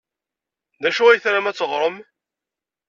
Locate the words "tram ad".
1.19-1.55